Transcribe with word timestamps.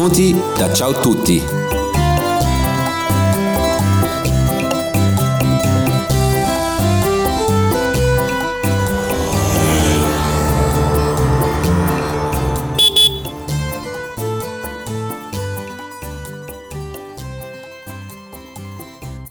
Benvenuti 0.00 0.34
da 0.56 0.72
Ciao 0.72 0.92
Tutti. 0.92 1.42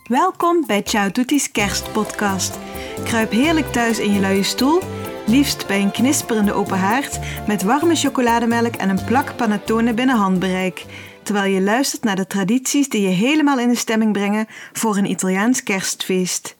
Welkom 0.08 0.64
bij 0.68 0.82
Ciao 0.84 1.12
Tutti's 1.12 1.52
kerstpodcast. 1.52 2.60
Kruip 3.04 3.32
heerlijk 3.32 3.72
thuis 3.72 4.00
in 4.00 4.14
je 4.14 4.20
luie 4.20 4.44
stoel, 4.44 4.82
liefst 5.30 5.68
bij 5.68 5.82
een 5.82 5.92
knisperende 5.92 6.54
open 6.54 6.78
haard 6.78 7.20
met 7.48 7.64
warme 7.64 7.96
chocolademelk 7.96 8.76
en 8.76 8.90
een 8.90 9.04
plak 9.06 9.36
panettone 9.36 9.94
binnen 9.94 10.16
handbereik, 10.16 10.86
terwijl 11.24 11.54
je 11.54 11.62
luistert 11.62 12.04
naar 12.04 12.16
de 12.16 12.28
tradities 12.28 12.90
die 12.90 13.02
je 13.02 13.08
helemaal 13.08 13.60
in 13.60 13.70
de 13.70 13.76
stemming 13.76 14.14
brengen 14.14 14.48
voor 14.74 14.98
een 14.98 15.10
Italiaans 15.10 15.64
kerstfeest. 15.64 16.58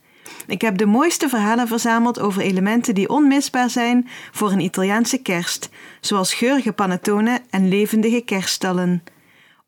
Ik 0.48 0.62
heb 0.62 0.78
de 0.78 0.86
mooiste 0.86 1.30
verhalen 1.30 1.68
verzameld 1.68 2.20
over 2.20 2.42
elementen 2.42 2.96
die 2.96 3.10
onmisbaar 3.10 3.70
zijn 3.70 4.08
voor 4.32 4.52
een 4.52 4.60
Italiaanse 4.60 5.22
kerst, 5.22 5.70
zoals 6.02 6.34
geurige 6.34 6.72
panettone 6.72 7.42
en 7.50 7.68
levendige 7.68 8.22
kerststallen. 8.22 9.04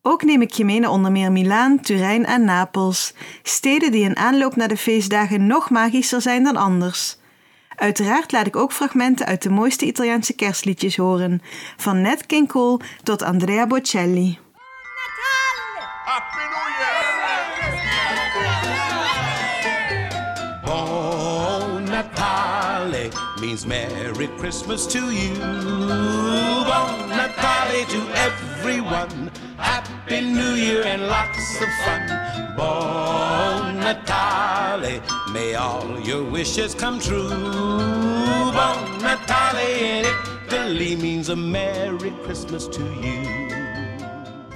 Ook 0.02 0.24
neem 0.24 0.42
ik 0.42 0.52
je 0.52 0.66
mee 0.66 0.80
naar 0.80 0.92
onder 0.92 1.12
meer 1.12 1.32
Milaan, 1.32 1.80
Turijn 1.80 2.26
en 2.26 2.46
Napels, 2.46 3.14
steden 3.44 3.92
die 3.92 4.04
in 4.04 4.18
aanloop 4.18 4.56
naar 4.56 4.68
de 4.68 4.78
feestdagen 4.78 5.48
nog 5.48 5.70
magischer 5.70 6.22
zijn 6.22 6.44
dan 6.44 6.56
anders. 6.56 7.20
Uiteraard 7.76 8.32
laat 8.32 8.48
ik 8.48 8.56
ook 8.56 8.72
fragmenten 8.72 9.26
uit 9.26 9.42
de 9.42 9.50
mooiste 9.50 9.86
Italiaanse 9.86 10.34
kerstliedjes 10.34 10.98
horen, 10.98 11.42
van 11.78 12.02
Nat 12.02 12.26
King 12.26 12.48
Cole 12.48 12.80
tot 13.04 13.22
Andrea 13.22 13.68
Bocelli. 13.68 14.40
Natale 22.02 23.10
means 23.40 23.66
Merry 23.66 24.30
Christmas 24.38 24.88
to 24.88 25.00
you. 25.12 25.34
Bon 26.66 27.10
Natale 27.10 27.86
to 27.86 28.02
everyone. 28.14 29.30
Happy 29.58 30.01
New 30.20 30.56
Year 30.56 30.84
and 30.84 31.08
lots 31.08 31.62
of 31.62 31.70
fun. 31.86 32.02
Bon 32.58 33.80
Natale, 33.80 35.00
may 35.32 35.56
all 35.56 36.00
your 36.02 36.32
wishes 36.32 36.76
come 36.76 37.00
true. 37.00 37.30
Bon 38.52 39.02
Natale 39.02 39.70
in 39.80 40.06
Italy 40.48 40.96
means 40.98 41.30
a 41.30 41.36
Merry 41.36 42.12
Christmas 42.24 42.68
to 42.68 42.82
you. 42.82 43.26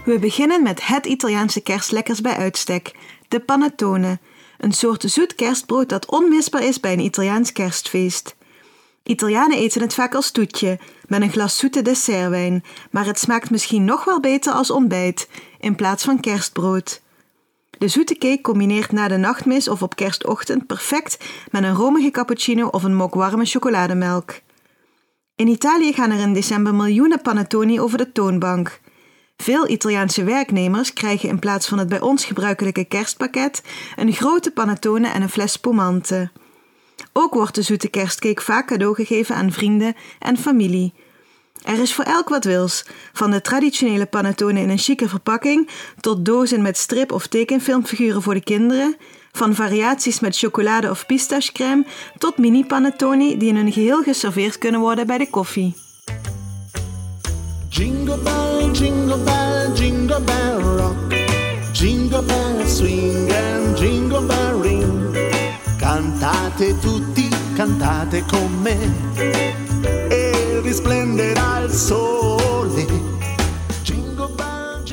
We 0.05 0.19
beginnen 0.19 0.63
met 0.63 0.87
het 0.87 1.05
Italiaanse 1.05 1.61
kerstlekkers 1.61 2.21
bij 2.21 2.35
uitstek, 2.35 2.95
de 3.27 3.39
panettone, 3.39 4.19
een 4.57 4.73
soort 4.73 5.03
zoet 5.07 5.35
kerstbrood 5.35 5.89
dat 5.89 6.11
onmisbaar 6.11 6.63
is 6.63 6.79
bij 6.79 6.93
een 6.93 6.99
Italiaans 6.99 7.51
kerstfeest. 7.51 8.35
Italianen 9.07 9.57
eten 9.57 9.81
het 9.81 9.93
vaak 9.93 10.15
als 10.15 10.31
toetje, 10.31 10.79
met 11.07 11.21
een 11.21 11.31
glas 11.31 11.57
zoete 11.57 11.81
dessertwijn, 11.81 12.63
maar 12.91 13.05
het 13.05 13.19
smaakt 13.19 13.49
misschien 13.49 13.85
nog 13.85 14.03
wel 14.03 14.19
beter 14.19 14.53
als 14.53 14.71
ontbijt, 14.71 15.29
in 15.59 15.75
plaats 15.75 16.03
van 16.03 16.19
kerstbrood. 16.19 17.01
De 17.77 17.87
zoete 17.87 18.17
cake 18.17 18.41
combineert 18.41 18.91
na 18.91 19.07
de 19.07 19.17
nachtmis 19.17 19.67
of 19.67 19.81
op 19.81 19.95
kerstochtend 19.95 20.67
perfect 20.67 21.17
met 21.51 21.63
een 21.63 21.75
romige 21.75 22.11
cappuccino 22.11 22.67
of 22.67 22.83
een 22.83 22.95
mok 22.95 23.13
warme 23.13 23.45
chocolademelk. 23.45 24.39
In 25.35 25.47
Italië 25.47 25.93
gaan 25.93 26.11
er 26.11 26.19
in 26.19 26.33
december 26.33 26.75
miljoenen 26.75 27.21
panettoni 27.21 27.79
over 27.79 27.97
de 27.97 28.11
toonbank. 28.11 28.79
Veel 29.37 29.69
Italiaanse 29.69 30.23
werknemers 30.23 30.93
krijgen 30.93 31.29
in 31.29 31.39
plaats 31.39 31.67
van 31.67 31.77
het 31.77 31.89
bij 31.89 32.01
ons 32.01 32.25
gebruikelijke 32.25 32.85
kerstpakket 32.85 33.63
een 33.95 34.13
grote 34.13 34.51
panettone 34.51 35.07
en 35.07 35.21
een 35.21 35.29
fles 35.29 35.51
spumante. 35.51 36.31
Ook 37.13 37.33
wordt 37.33 37.55
de 37.55 37.61
zoete 37.61 37.87
kerstcake 37.87 38.41
vaak 38.41 38.67
cadeau 38.67 38.95
gegeven 38.95 39.35
aan 39.35 39.51
vrienden 39.51 39.95
en 40.19 40.37
familie. 40.37 40.93
Er 41.63 41.81
is 41.81 41.93
voor 41.93 42.03
elk 42.03 42.29
wat 42.29 42.43
wils, 42.43 42.85
van 43.13 43.31
de 43.31 43.41
traditionele 43.41 44.05
panettone 44.05 44.59
in 44.59 44.69
een 44.69 44.77
chique 44.77 45.09
verpakking 45.09 45.69
tot 45.99 46.25
dozen 46.25 46.61
met 46.61 46.77
strip- 46.77 47.11
of 47.11 47.27
tekenfilmfiguren 47.27 48.21
voor 48.21 48.33
de 48.33 48.43
kinderen, 48.43 48.97
van 49.31 49.55
variaties 49.55 50.19
met 50.19 50.37
chocolade 50.37 50.89
of 50.89 51.05
pistachecrème 51.05 51.85
tot 52.17 52.37
mini-panettoni 52.37 53.37
die 53.37 53.49
in 53.49 53.55
hun 53.55 53.71
geheel 53.71 54.03
geserveerd 54.03 54.57
kunnen 54.57 54.81
worden 54.81 55.07
bij 55.07 55.17
de 55.17 55.29
koffie. 55.29 55.75
Jingle 57.69 58.17
bell, 58.17 58.69
jingle 58.71 59.17
bell, 59.17 59.71
jingle 59.73 60.21
bell 60.21 60.59
rock. 60.59 61.13
Jingle 61.73 62.21
bell 62.21 62.67
swing 62.67 63.31
and 63.31 63.79
jingle 63.79 64.21
bell 64.21 64.61
ring. 64.61 64.74
Cantate 66.25 66.79
tutti, 66.79 67.29
cantate 67.55 68.23
con 68.25 68.61
me. 68.61 68.77
E 70.09 70.59
risplenderà 70.63 71.59
il 71.59 71.69
sole. 71.69 72.85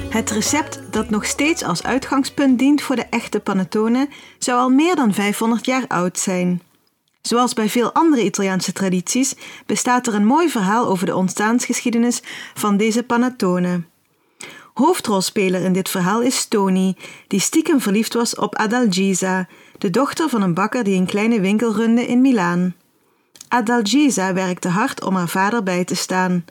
Het 0.08 0.30
recept 0.30 0.80
dat 0.90 1.10
nog 1.10 1.24
steeds 1.24 1.62
als 1.62 1.82
uitgangspunt 1.82 2.58
dient 2.58 2.82
voor 2.82 2.96
de 2.96 3.06
echte 3.10 3.40
panettone 3.40 4.08
zou 4.38 4.60
al 4.60 4.68
meer 4.68 4.96
dan 4.96 5.14
500 5.14 5.66
jaar 5.66 5.84
oud 5.88 6.18
zijn. 6.18 6.62
Zoals 7.22 7.52
bij 7.52 7.68
veel 7.68 7.92
andere 7.92 8.24
Italiaanse 8.24 8.72
tradities 8.72 9.34
bestaat 9.66 10.06
er 10.06 10.14
een 10.14 10.26
mooi 10.26 10.48
verhaal 10.48 10.86
over 10.86 11.06
de 11.06 11.16
ontstaansgeschiedenis 11.16 12.22
van 12.54 12.76
deze 12.76 13.02
panettone. 13.02 13.82
Hoofdrolspeler 14.74 15.60
in 15.60 15.72
dit 15.72 15.88
verhaal 15.88 16.20
is 16.20 16.46
Tony, 16.46 16.96
die 17.26 17.40
stiekem 17.40 17.80
verliefd 17.80 18.14
was 18.14 18.34
op 18.34 18.56
Adalgisa, 18.56 19.48
de 19.82 19.90
dochter 19.90 20.28
van 20.28 20.42
een 20.42 20.54
bakker 20.54 20.84
die 20.84 20.96
een 20.96 21.06
kleine 21.06 21.40
winkel 21.40 21.74
runde 21.74 22.06
in 22.06 22.20
Milaan. 22.20 22.74
Adalgisa 23.48 24.32
werkte 24.32 24.68
hard 24.68 25.04
om 25.04 25.14
haar 25.14 25.28
vader 25.28 25.62
bij 25.62 25.84
te 25.84 25.94
staan. 25.94 26.44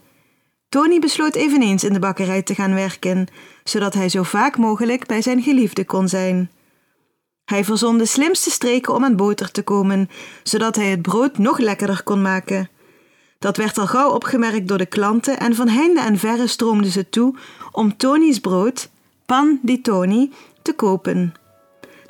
Tony 0.69 1.00
besloot 1.00 1.36
eveneens 1.36 1.84
in 1.84 1.94
de 1.94 2.00
bakkerij 2.00 2.41
te 2.41 2.56
gaan 2.56 2.74
werken, 2.74 3.28
zodat 3.64 3.94
hij 3.94 4.09
zo 4.09 4.24
vaak 4.24 4.58
mogelijk 4.58 5.08
bij 5.08 5.22
zijn 5.22 5.41
geliefde 5.41 5.86
kon 5.86 6.08
zijn. 6.08 6.52
Hij 7.46 7.64
verzon 7.64 7.97
de 7.97 8.06
slimste 8.06 8.50
streken 8.50 8.94
om 8.94 9.03
aan 9.03 9.16
boter 9.16 9.52
te 9.52 9.64
komen, 9.64 10.09
zodat 10.44 10.75
hij 10.75 10.90
het 10.90 11.02
brood 11.02 11.38
nog 11.38 11.58
lekkerder 11.58 12.03
kon 12.03 12.22
maken. 12.22 12.70
Dat 13.40 13.58
werd 13.58 13.78
al 13.78 13.88
gauw 13.88 14.09
opgemerkt 14.09 14.68
door 14.68 14.78
de 14.78 14.86
klanten 14.86 15.40
en 15.40 15.56
van 15.56 15.68
heinde 15.68 16.00
en 16.00 16.18
verre 16.18 16.47
stroomden 16.47 16.91
ze 16.91 17.09
toe 17.09 17.36
om 17.72 17.97
Tony's 17.97 18.40
brood, 18.40 18.90
pan 19.25 19.59
di 19.62 19.81
Tony, 19.81 20.30
te 20.62 20.74
kopen. 20.74 21.34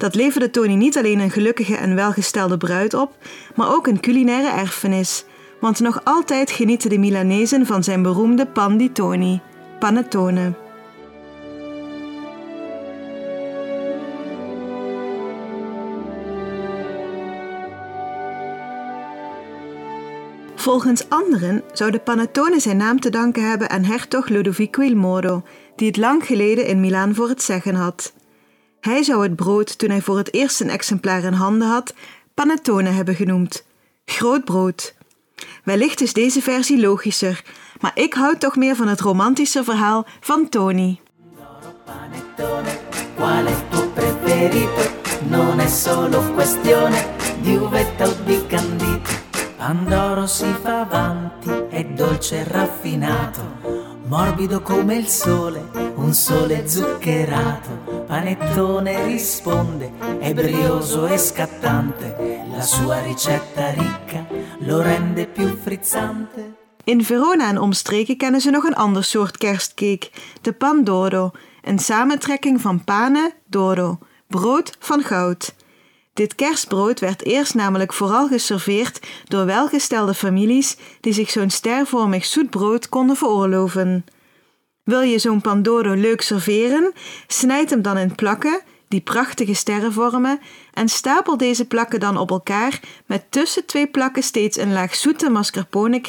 Dat 0.02 0.16
leverde 0.16 0.50
Tony 0.50 0.74
niet 0.74 0.98
alleen 0.98 1.20
een 1.20 1.32
gelukkige 1.32 1.76
en 1.76 1.96
welgestelde 1.96 2.58
bruid 2.58 2.94
op, 2.94 3.16
maar 3.56 3.74
ook 3.74 3.88
een 3.88 4.00
culinaire 4.00 4.50
erfenis. 4.50 5.26
Want 5.60 5.80
nog 5.80 6.02
altijd 6.04 6.52
genieten 6.52 6.90
de 6.90 6.98
Milanezen 6.98 7.66
van 7.66 7.84
zijn 7.84 8.02
beroemde 8.02 8.48
pan 8.48 8.78
di 8.78 8.92
Tony, 8.92 9.42
panettone. 9.80 10.54
Volgens 20.56 21.10
anderen 21.10 21.64
zou 21.74 21.92
de 21.92 22.00
panettone 22.00 22.60
zijn 22.60 22.78
naam 22.78 23.00
te 23.00 23.10
danken 23.10 23.50
hebben 23.50 23.70
aan 23.70 23.84
hertog 23.84 24.28
Ludovico 24.28 24.82
il 24.82 24.96
Moro, 24.96 25.44
die 25.76 25.88
het 25.88 25.98
lang 25.98 26.26
geleden 26.26 26.66
in 26.66 26.80
Milaan 26.80 27.16
voor 27.16 27.30
het 27.30 27.42
zeggen 27.42 27.76
had. 27.76 28.14
Hij 28.82 29.04
zou 29.04 29.24
het 29.24 29.36
brood, 29.36 29.78
toen 29.78 29.90
hij 29.90 30.02
voor 30.02 30.18
het 30.18 30.34
eerst 30.34 30.62
een 30.62 30.70
exemplaar 30.70 31.24
in 31.24 31.34
handen 31.34 31.68
had, 31.68 31.94
panettone 32.34 32.90
hebben 32.90 33.16
genoemd. 33.16 33.66
Groot 34.06 34.44
brood. 34.44 34.96
Wellicht 35.64 36.02
is 36.02 36.14
deze 36.14 36.42
versie 36.42 36.80
logischer, 36.80 37.44
maar 37.80 37.92
ik 37.94 38.14
houd 38.14 38.40
toch 38.40 38.56
meer 38.56 38.76
van 38.76 38.88
het 38.88 39.00
romantische 39.00 39.64
verhaal 39.64 40.06
van 40.20 40.50
Tony. 40.50 41.00
Non 45.30 45.60
è 45.60 45.68
solo 45.68 46.32
questione. 46.34 47.20
Pandoro 49.58 50.26
si 50.26 50.52
fa 50.62 50.80
avanti, 50.80 51.50
è 51.70 51.86
dolce 51.86 52.40
e 52.40 52.44
raffinato, 52.44 53.42
morbido 54.08 54.62
come 54.62 54.96
il 54.96 55.08
sole, 55.08 55.70
un 55.96 56.14
sole 56.14 56.68
zuccherato. 56.68 57.91
Panettone 58.12 59.06
risponde, 59.06 59.90
è 60.20 60.34
brioso 60.34 61.08
e 61.08 61.18
scattante, 61.18 62.44
la 62.54 62.62
sua 62.62 63.02
ricetta 63.02 63.70
ricca 63.72 64.28
lo 64.60 64.82
rende 64.82 65.28
più 65.28 65.58
frizzante. 65.62 66.56
In 66.84 67.04
Verona 67.04 67.48
en 67.48 67.58
omstreken 67.58 68.18
kennen 68.18 68.42
ze 68.42 68.50
nog 68.50 68.64
een 68.64 68.76
ander 68.76 69.04
soort 69.04 69.38
kerstcake, 69.38 70.10
de 70.42 70.54
pandoro, 70.54 71.32
een 71.62 71.80
samentrekking 71.80 72.62
van 72.62 72.84
pane, 72.84 73.34
doro, 73.46 74.00
brood 74.28 74.76
van 74.80 75.04
goud. 75.04 75.56
Dit 76.14 76.36
kerstbrood 76.36 77.00
werd 77.00 77.26
eerst 77.26 77.54
namelijk 77.54 77.94
vooral 77.94 78.28
geserveerd 78.28 79.00
door 79.28 79.46
welgestelde 79.46 80.14
families 80.14 80.78
die 81.02 81.14
zich 81.14 81.30
zo'n 81.30 81.50
stervormig 81.50 82.26
zoet 82.26 82.50
brood 82.50 82.90
konden 82.90 83.16
veroorloven. 83.16 84.06
Wil 84.84 85.02
je 85.02 85.20
zo'n 85.20 85.42
Pandoro 85.42 85.94
leuk 85.94 86.22
serveren? 86.22 86.94
Snijd 87.28 87.70
hem 87.70 87.82
dan 87.82 87.98
in 87.98 88.16
plakken 88.16 88.62
die 88.88 89.02
prachtige 89.02 89.54
sterren 89.54 89.94
vormen 89.94 90.40
en 90.74 90.90
stapel 90.90 91.38
deze 91.38 91.66
plakken 91.66 92.00
dan 92.00 92.18
op 92.18 92.32
elkaar 92.32 92.80
met 93.06 93.24
tussen 93.30 93.66
twee 93.66 93.88
plakken 93.88 94.24
steeds 94.24 94.58
een 94.58 94.74
laag 94.74 94.96
zoete 94.96 95.30
mascarpone 95.30 96.02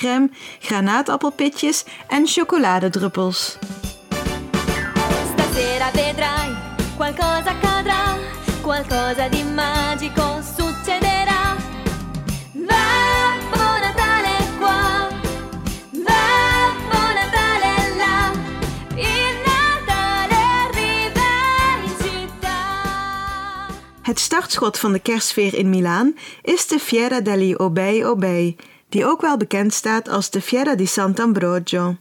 granaatappelpitjes 0.60 1.84
en 2.08 2.26
chocoladedruppels. 2.26 3.58
Het 24.12 24.20
startschot 24.20 24.78
van 24.78 24.92
de 24.92 24.98
kerstfeer 24.98 25.54
in 25.54 25.70
Milaan 25.70 26.14
is 26.42 26.66
de 26.66 26.78
Fiera 26.78 27.20
degli 27.20 27.56
Obei 27.56 28.04
Obei, 28.04 28.56
die 28.88 29.06
ook 29.06 29.20
wel 29.20 29.36
bekend 29.36 29.72
staat 29.72 30.08
als 30.08 30.30
de 30.30 30.40
Fiera 30.40 30.74
di 30.74 30.86
Sant'Ambrogio. 30.86 31.96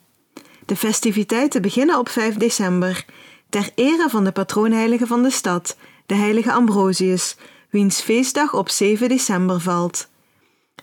De 0.66 0.76
festiviteiten 0.76 1.62
beginnen 1.62 2.00
op 2.00 2.10
5 2.10 2.36
december, 2.36 3.06
ter 3.50 3.70
ere 3.76 4.10
van 4.10 4.24
de 4.24 4.32
patroonheilige 4.32 5.08
van 5.08 5.24
de 5.24 5.30
stad, 5.30 5.78
de 6.06 6.16
heilige 6.16 6.52
Ambrosius, 6.52 7.36
wiens 7.70 8.02
feestdag 8.02 8.54
op 8.54 8.70
7 8.70 9.10
december 9.10 9.60
valt. 9.60 10.08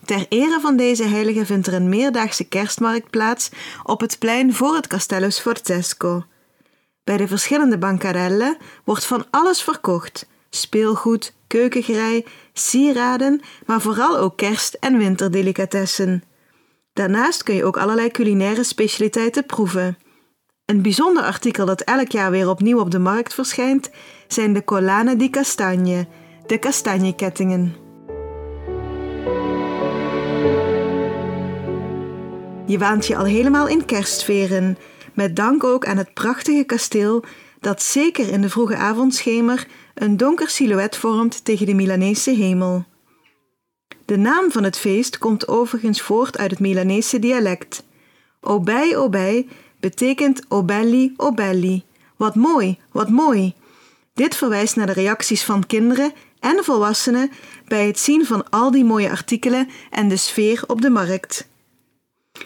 Ter 0.05 0.27
ere 0.29 0.61
van 0.61 0.77
deze 0.77 1.05
heilige 1.05 1.47
vindt 1.47 1.67
er 1.67 1.75
een 1.75 1.89
meerdaagse 1.89 2.45
kerstmarkt 2.45 3.11
plaats 3.11 3.51
op 3.83 4.01
het 4.01 4.19
plein 4.19 4.55
voor 4.55 4.75
het 4.75 4.87
Castello 4.87 5.31
Sforzesco. 5.31 6.25
Bij 7.05 7.17
de 7.17 7.29
verschillende 7.29 7.79
bancarellen 7.79 8.57
wordt 8.85 9.05
van 9.05 9.27
alles 9.31 9.63
verkocht– 9.63 10.27
speelgoed, 10.51 11.35
keukengerei, 11.47 12.25
sieraden, 12.53 13.41
maar 13.67 13.81
vooral 13.81 14.19
ook 14.19 14.37
kerst- 14.37 14.77
en 14.81 14.99
winterdelicatessen. 14.99 16.23
Daarnaast 16.93 17.43
kun 17.43 17.55
je 17.55 17.65
ook 17.65 17.77
allerlei 17.77 18.11
culinaire 18.11 18.65
specialiteiten 18.65 19.47
proeven. 19.47 19.99
Een 20.65 20.83
bijzonder 20.83 21.23
artikel 21.23 21.67
dat 21.67 21.81
elk 21.81 22.11
jaar 22.11 22.31
weer 22.31 22.49
opnieuw 22.49 22.81
op 22.81 22.91
de 22.91 22.99
markt 22.99 23.35
verschijnt, 23.35 23.91
zijn 24.29 24.53
de 24.53 24.65
collane 24.65 25.17
di 25.17 25.31
castagne, 25.31 26.07
de 26.47 26.59
kastanjekettingen. 26.59 27.77
Je 32.67 32.79
waant 32.79 33.07
je 33.07 33.17
al 33.17 33.25
helemaal 33.25 33.69
in 33.69 33.85
kerstveren, 33.85 34.79
met 35.15 35.37
dank 35.37 35.65
ook 35.65 35.87
aan 35.87 35.97
het 35.97 36.15
prachtige 36.15 36.65
kasteel 36.65 37.25
dat 37.61 37.83
zeker 37.83 38.29
in 38.29 38.41
de 38.41 38.49
vroege 38.49 38.77
avondschemer 38.77 39.67
een 39.95 40.17
donker 40.17 40.49
silhouet 40.49 40.97
vormt 40.97 41.45
tegen 41.45 41.67
de 41.67 41.75
Milanese 41.75 42.31
hemel. 42.31 42.85
De 44.05 44.17
naam 44.17 44.51
van 44.51 44.65
het 44.65 44.79
feest 44.79 45.19
komt 45.19 45.49
overigens 45.49 46.03
voort 46.03 46.39
uit 46.39 46.51
het 46.51 46.61
Milanese 46.61 47.19
dialect. 47.19 47.85
Obei 48.41 48.97
obei 48.97 49.49
betekent 49.81 50.45
obelli 50.49 51.15
obelli. 51.17 51.85
Wat 52.17 52.35
mooi, 52.35 52.79
wat 52.93 53.09
mooi. 53.09 53.55
Dit 54.15 54.37
verwijst 54.37 54.77
naar 54.77 54.87
de 54.87 54.93
reacties 54.93 55.45
van 55.45 55.67
kinderen 55.67 56.13
en 56.41 56.65
volwassenen 56.65 57.31
bij 57.67 57.87
het 57.87 57.99
zien 57.99 58.27
van 58.27 58.51
al 58.51 58.71
die 58.71 58.85
mooie 58.85 59.11
artikelen 59.11 59.69
en 59.91 60.09
de 60.09 60.17
sfeer 60.17 60.65
op 60.67 60.81
de 60.81 60.91
markt. 60.91 61.49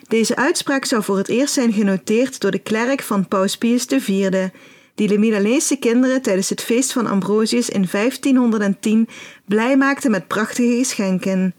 Deze 0.09 0.37
uitspraak 0.37 0.85
zou 0.85 1.03
voor 1.03 1.17
het 1.17 1.29
eerst 1.29 1.55
zijn 1.55 1.73
genoteerd 1.73 2.41
door 2.41 2.51
de 2.51 2.59
klerk 2.59 3.03
van 3.03 3.29
Paus 3.29 3.59
Pius 3.59 3.87
IV, 3.87 4.49
die 4.95 5.09
de 5.09 5.19
Milanese 5.19 5.77
kinderen 5.77 6.23
tijdens 6.23 6.49
het 6.49 6.63
feest 6.63 6.93
van 6.93 7.07
Ambrosius 7.07 7.69
in 7.69 7.89
1510 7.91 9.09
blij 9.47 9.77
maakte 9.77 10.09
met 10.09 10.27
prachtige 10.27 10.77
geschenken. 10.77 11.55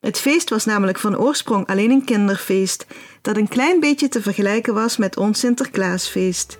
Het 0.00 0.18
feest 0.18 0.50
was 0.50 0.64
namelijk 0.64 0.98
van 0.98 1.18
oorsprong 1.18 1.66
alleen 1.66 1.90
een 1.90 2.04
kinderfeest, 2.04 2.86
dat 3.22 3.36
een 3.36 3.48
klein 3.48 3.80
beetje 3.80 4.08
te 4.08 4.22
vergelijken 4.22 4.74
was 4.74 4.96
met 4.96 5.16
ons 5.16 5.38
Sinterklaasfeest. 5.38 6.58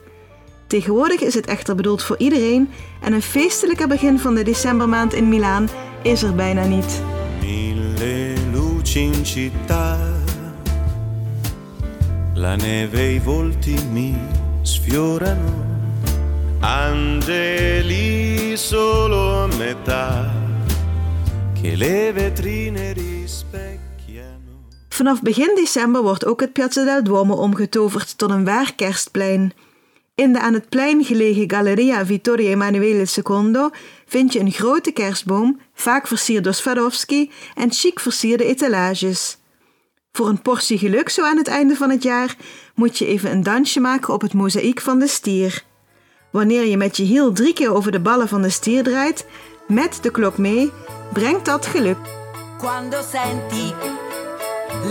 Tegenwoordig 0.67 1.21
is 1.21 1.35
het 1.35 1.47
echter 1.47 1.75
bedoeld 1.75 2.03
voor 2.03 2.19
iedereen 2.19 2.69
en 3.01 3.13
een 3.13 3.23
feestelijker 3.23 3.89
begin 3.89 4.19
van 4.19 4.35
de 4.35 4.43
decembermaand 4.43 5.15
in 5.15 5.29
Milaan 5.29 5.69
is 6.03 6.23
er 6.23 6.35
bijna 6.35 6.65
niet. 6.65 7.03
Mille 7.41 8.33
luci 8.53 9.01
in 9.01 9.27
città, 9.27 9.99
la 12.35 12.57
neve 12.57 13.01
e 13.01 13.21
volti 13.21 13.77
mi 13.93 14.15
sfiorano. 14.63 15.76
Angeli 16.61 18.57
solo 18.57 19.49
metà 19.57 20.33
che 21.61 21.77
le 21.77 22.13
vetrine 22.13 22.93
rispecchiano. 22.93 24.65
Vanaf 24.89 25.23
begin 25.23 25.55
december 25.55 26.03
wordt 26.03 26.25
ook 26.25 26.41
het 26.41 26.53
Piazza 26.53 26.85
del 26.85 27.03
Duomo 27.03 27.35
omgetoverd 27.35 28.19
tot 28.19 28.31
een 28.31 28.45
waar 28.45 28.75
kerstplein. 28.75 29.53
In 30.15 30.33
de 30.33 30.41
aan 30.41 30.55
het 30.55 30.69
plein 30.69 31.05
gelegen 31.05 31.51
Galleria 31.51 32.07
Vittorio 32.07 32.49
Emanuele 32.49 33.07
II 33.29 33.71
vind 34.07 34.33
je 34.33 34.39
een 34.39 34.53
grote 34.53 34.91
kerstboom, 34.91 35.61
vaak 35.75 36.07
versierd 36.07 36.45
door 36.45 36.55
Swarovski 36.55 37.31
en 37.55 37.73
chic 37.73 38.01
versierde 38.01 38.45
etalages. 38.45 39.39
Voor 40.13 40.29
een 40.29 40.43
portie 40.43 40.79
geluk 40.79 41.09
zo 41.09 41.25
aan 41.25 41.37
het 41.37 41.49
einde 41.49 41.77
van 41.77 41.91
het 41.91 42.03
jaar 42.03 42.37
moet 42.75 42.99
je 42.99 43.07
even 43.07 43.31
een 43.31 43.43
dansje 43.43 43.81
maken 43.81 44.15
op 44.15 44.21
het 44.21 44.33
mozaïek 44.33 44.81
van 44.81 44.99
de 44.99 45.07
stier. 45.07 45.65
Wanneer 46.37 46.67
je 46.67 46.77
met 46.77 46.97
je 46.97 47.03
hiel 47.03 47.33
drie 47.33 47.53
keer 47.53 47.75
over 47.75 47.93
de 47.93 48.01
ballen 48.01 48.29
van 48.29 48.43
de 48.43 48.51
stier 48.51 48.83
draait, 48.83 49.27
met 49.67 49.99
de 50.03 50.11
klok 50.11 50.39
mee, 50.39 50.73
brengt 51.13 51.45
dat 51.45 51.67
geluk. 51.67 51.97
Quando 52.59 52.97
senti 53.13 53.75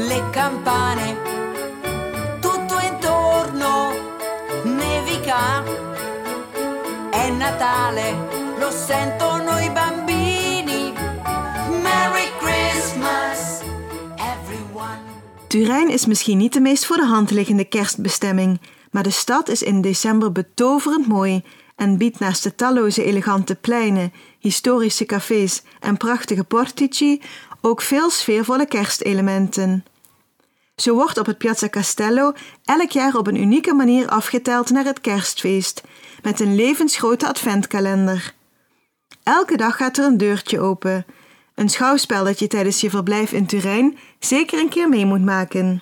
le 0.08 0.24
campane, 0.32 1.16
tutto 2.40 2.76
intorno 2.92 3.92
nevica, 4.64 5.64
è 7.12 7.30
Natale, 7.30 8.16
lo 8.60 8.72
sentono 8.88 9.60
i 9.60 9.72
bambini. 9.72 10.94
Merry 11.82 12.28
Christmas, 12.40 13.60
everyone. 14.16 15.00
Turijn 15.48 15.90
is 15.90 16.06
misschien 16.06 16.38
niet 16.38 16.54
de 16.54 16.62
meest 16.62 16.86
voor 16.86 16.98
de 16.98 17.06
hand 17.06 17.32
liggende 17.32 17.66
kerstbestemming. 17.66 18.60
Maar 18.96 19.04
de 19.04 19.10
stad 19.10 19.50
is 19.50 19.64
in 19.64 19.82
december 19.82 20.32
betoverend 20.32 21.08
mooi 21.08 21.44
en 21.76 21.98
biedt 21.98 22.20
naast 22.20 22.44
de 22.44 22.56
talloze 22.56 23.04
elegante 23.04 23.56
pleinen, 23.56 24.14
historische 24.40 25.06
cafés 25.06 25.62
en 25.80 25.98
prachtige 25.98 26.44
portici 26.44 27.22
ook 27.62 27.82
veel 27.82 28.10
sfeervolle 28.10 28.66
kerstelementen. 28.66 29.86
Zo 30.76 30.94
wordt 30.94 31.18
op 31.18 31.26
het 31.26 31.38
Piazza 31.38 31.70
Castello 31.70 32.34
elk 32.64 32.90
jaar 32.90 33.16
op 33.16 33.28
een 33.28 33.42
unieke 33.42 33.74
manier 33.74 34.08
afgeteld 34.08 34.70
naar 34.70 34.86
het 34.86 35.02
kerstfeest, 35.02 35.84
met 36.22 36.40
een 36.40 36.56
levensgrote 36.56 37.28
adventkalender. 37.28 38.34
Elke 39.24 39.58
dag 39.58 39.76
gaat 39.76 39.98
er 39.98 40.06
een 40.06 40.18
deurtje 40.18 40.60
open, 40.60 41.06
een 41.56 41.70
schouwspel 41.70 42.24
dat 42.24 42.40
je 42.40 42.48
tijdens 42.48 42.82
je 42.82 42.90
verblijf 42.90 43.32
in 43.32 43.46
Turijn 43.46 43.98
zeker 44.20 44.60
een 44.60 44.70
keer 44.70 44.90
mee 44.90 45.06
moet 45.06 45.26
maken. 45.26 45.82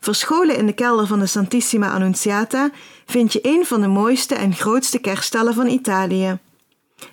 Verscholen 0.00 0.56
in 0.56 0.66
de 0.66 0.72
kelder 0.72 1.06
van 1.06 1.18
de 1.18 1.26
Santissima 1.26 1.92
Annunziata 1.92 2.70
vind 3.06 3.32
je 3.32 3.38
een 3.42 3.66
van 3.66 3.80
de 3.80 3.86
mooiste 3.86 4.34
en 4.34 4.54
grootste 4.54 4.98
kerststallen 4.98 5.54
van 5.54 5.66
Italië. 5.66 6.38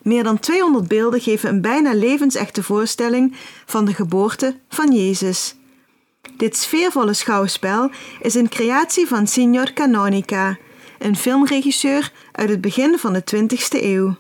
Meer 0.01 0.23
dan 0.23 0.39
200 0.39 0.87
beelden 0.87 1.21
geven 1.21 1.49
een 1.49 1.61
bijna 1.61 1.93
levensechte 1.93 2.63
voorstelling 2.63 3.35
van 3.65 3.85
de 3.85 3.93
geboorte 3.93 4.55
van 4.69 4.91
Jezus. 4.91 5.55
Dit 6.37 6.57
sfeervolle 6.57 7.13
schouwspel 7.13 7.89
is 8.21 8.33
een 8.33 8.49
creatie 8.49 9.07
van 9.07 9.27
Signor 9.27 9.73
Canonica, 9.73 10.57
een 10.99 11.15
filmregisseur 11.15 12.11
uit 12.31 12.49
het 12.49 12.61
begin 12.61 12.99
van 12.99 13.13
de 13.13 13.23
20e 13.35 13.81
eeuw. 13.83 14.15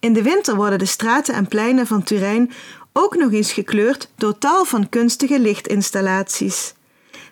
In 0.00 0.12
de 0.12 0.22
winter 0.22 0.54
worden 0.54 0.78
de 0.78 0.86
straten 0.86 1.34
en 1.34 1.48
pleinen 1.48 1.86
van 1.86 2.02
Turijn 2.02 2.52
ook 2.92 3.16
nog 3.16 3.32
eens 3.32 3.52
gekleurd 3.52 4.10
door 4.16 4.38
tal 4.38 4.64
van 4.64 4.88
kunstige 4.88 5.40
lichtinstallaties. 5.40 6.74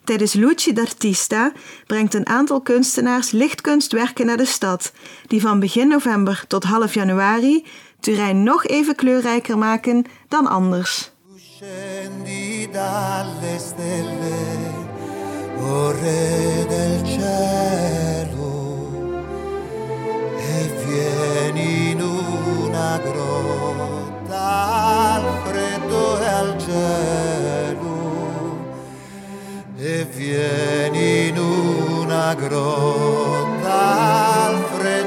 Tijdens 0.06 0.32
Luci 0.32 0.72
d'Artista 0.72 1.52
brengt 1.86 2.14
een 2.14 2.26
aantal 2.26 2.60
kunstenaars 2.60 3.30
lichtkunstwerken 3.30 4.26
naar 4.26 4.36
de 4.36 4.44
stad, 4.44 4.92
die 5.26 5.40
van 5.40 5.60
begin 5.60 5.88
november 5.88 6.44
tot 6.48 6.64
half 6.64 6.94
januari 6.94 7.66
Turijn 8.00 8.42
nog 8.42 8.66
even 8.66 8.94
kleurrijker 8.94 9.58
maken 9.58 10.04
dan 10.28 10.46
anders 10.46 11.10
e 29.86 30.06
vieni 30.10 31.28
in 31.28 31.38
una 31.38 32.34
grotta 32.34 33.80
al 34.46 34.56
e. 34.82 35.04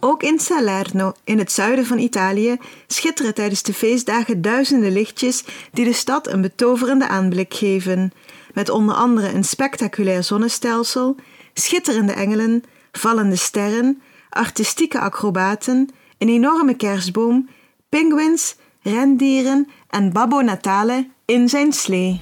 Ook 0.00 0.22
in 0.22 0.38
Salerno, 0.38 1.12
in 1.24 1.38
het 1.38 1.52
zuiden 1.52 1.86
van 1.86 1.98
Italië, 1.98 2.56
schitteren 2.86 3.34
tijdens 3.34 3.62
de 3.62 3.74
feestdagen 3.74 4.42
duizenden 4.42 4.92
lichtjes 4.92 5.44
die 5.70 5.84
de 5.84 5.92
stad 5.92 6.26
een 6.26 6.40
betoverende 6.40 7.08
aanblik 7.08 7.54
geven. 7.54 8.12
Met 8.54 8.68
onder 8.68 8.94
andere 8.94 9.28
een 9.28 9.44
spectaculair 9.44 10.22
zonnestelsel, 10.22 11.16
schitterende 11.54 12.12
engelen, 12.12 12.64
vallende 12.92 13.36
sterren, 13.36 14.02
artistieke 14.30 15.00
acrobaten, 15.00 15.88
een 16.18 16.28
enorme 16.28 16.74
kerstboom, 16.74 17.48
pinguïns, 17.88 18.56
rendieren 18.82 19.68
en 19.88 20.12
Babbo 20.12 20.40
Natale 20.40 21.06
in 21.32 21.48
zijn 21.48 21.72
slee. 21.72 22.20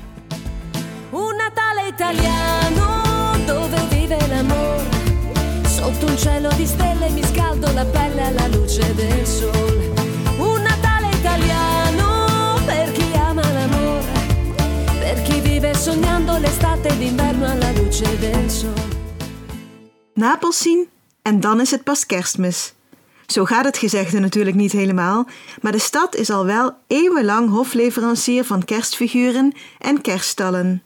Un 1.10 1.36
Natale 1.36 1.88
italiano 1.88 3.44
dove 3.44 3.76
vive 3.88 4.16
l'amore. 4.28 4.88
Sotto 5.66 6.06
un 6.06 6.16
cielo 6.16 6.48
di 6.56 6.66
stelle 6.66 7.10
mi 7.10 7.22
scaldo 7.22 7.72
la 7.72 7.84
pelle 7.84 8.22
alla 8.22 8.46
luce 8.46 8.94
del 8.94 9.26
sole. 9.26 9.90
Un 10.38 10.62
Natale 10.62 11.08
italiano 11.16 12.60
per 12.64 12.92
chi 12.92 13.12
ama 13.14 13.52
l'amore. 13.52 14.12
Per 15.00 15.22
chi 15.22 15.40
vive 15.40 15.74
sognando 15.74 16.38
l'estate 16.38 16.96
d'inverno 16.96 17.46
alla 17.46 17.72
luce 17.72 18.18
del 18.18 18.50
sole. 18.50 18.88
Napels 20.14 20.58
zien 20.58 20.88
en 21.22 21.40
dan 21.40 21.60
is 21.60 21.70
het 21.70 21.84
pas 21.84 22.06
kerstmis. 22.06 22.74
Zo 23.30 23.44
gaat 23.44 23.64
het 23.64 23.78
gezegde 23.78 24.18
natuurlijk 24.18 24.56
niet 24.56 24.72
helemaal, 24.72 25.26
maar 25.60 25.72
de 25.72 25.78
stad 25.78 26.14
is 26.14 26.30
al 26.30 26.44
wel 26.44 26.76
eeuwenlang 26.86 27.50
hofleverancier 27.50 28.44
van 28.44 28.64
kerstfiguren 28.64 29.52
en 29.78 30.00
kerststallen. 30.00 30.82